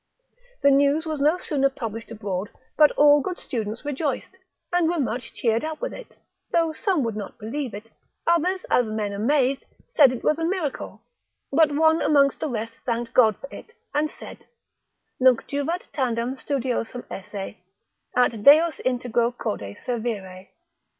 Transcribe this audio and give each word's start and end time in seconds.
The 0.63 0.71
news 0.71 1.05
was 1.05 1.21
no 1.21 1.37
sooner 1.37 1.69
published 1.69 2.09
abroad, 2.09 2.49
but 2.75 2.89
all 2.93 3.21
good 3.21 3.37
students 3.37 3.85
rejoiced, 3.85 4.35
and 4.73 4.89
were 4.89 4.99
much 4.99 5.31
cheered 5.31 5.63
up 5.63 5.79
with 5.79 5.93
it, 5.93 6.17
though 6.51 6.73
some 6.73 7.03
would 7.03 7.15
not 7.15 7.37
believe 7.37 7.75
it; 7.75 7.91
others, 8.25 8.65
as 8.71 8.87
men 8.87 9.13
amazed, 9.13 9.63
said 9.93 10.11
it 10.11 10.23
was 10.23 10.39
a 10.39 10.43
miracle; 10.43 11.03
but 11.51 11.75
one 11.75 12.01
amongst 12.01 12.39
the 12.39 12.49
rest 12.49 12.77
thanked 12.83 13.13
God 13.13 13.35
for 13.37 13.47
it, 13.53 13.75
and 13.93 14.09
said, 14.09 14.39
Nunc 15.19 15.45
juvat 15.45 15.83
tandem 15.93 16.35
studiosum 16.35 17.05
esse, 17.11 17.57
et 18.17 18.43
Deo 18.43 18.71
integro 18.83 19.31
corde 19.37 19.77
servire. 19.77 20.47